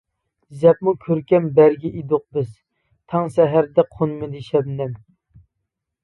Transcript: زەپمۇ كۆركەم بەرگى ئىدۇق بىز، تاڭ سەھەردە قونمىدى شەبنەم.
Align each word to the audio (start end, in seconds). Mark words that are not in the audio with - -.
زەپمۇ 0.61 0.91
كۆركەم 1.01 1.43
بەرگى 1.59 1.91
ئىدۇق 1.99 2.23
بىز، 2.37 2.47
تاڭ 3.13 3.29
سەھەردە 3.35 3.85
قونمىدى 3.97 4.41
شەبنەم. 4.47 4.97